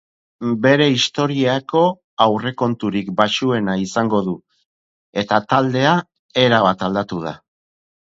Bere 0.61 0.87
historiako 0.93 1.83
aurrekonturik 2.25 3.13
baxuena 3.21 3.77
izango 3.85 4.25
du, 4.31 4.37
eta 5.27 5.43
taldea 5.55 5.97
erabat 6.49 6.87
aldatu 6.91 7.27
da. 7.31 7.41